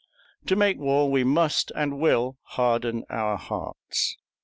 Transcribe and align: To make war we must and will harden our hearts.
To 0.47 0.55
make 0.55 0.79
war 0.79 1.11
we 1.11 1.23
must 1.23 1.71
and 1.75 1.99
will 1.99 2.39
harden 2.41 3.03
our 3.11 3.37
hearts. 3.37 4.17